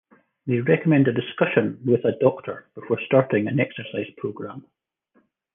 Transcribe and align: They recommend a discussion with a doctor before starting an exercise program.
They 0.47 0.59
recommend 0.61 1.07
a 1.07 1.13
discussion 1.13 1.79
with 1.85 2.05
a 2.05 2.17
doctor 2.19 2.67
before 2.73 2.99
starting 3.05 3.45
an 3.47 3.59
exercise 3.59 4.09
program. 4.17 4.65